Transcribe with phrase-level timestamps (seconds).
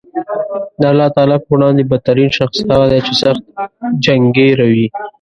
[0.79, 3.43] د الله تعالی په وړاندې بد ترین شخص هغه دی چې سخت
[4.05, 4.87] جنګېره وي